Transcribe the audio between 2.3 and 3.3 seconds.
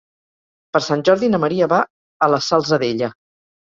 la Salzadella.